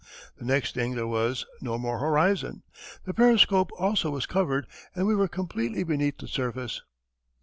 The 0.37 0.45
next 0.45 0.73
thing 0.73 0.95
there 0.95 1.05
was 1.05 1.45
no 1.61 1.77
more 1.77 1.99
horizon. 1.99 2.63
The 3.05 3.13
periscope 3.13 3.69
also 3.77 4.09
was 4.09 4.25
covered 4.25 4.65
and 4.95 5.05
we 5.05 5.13
were 5.13 5.27
completely 5.27 5.83
beneath 5.83 6.17
the 6.17 6.27
surface. 6.27 6.81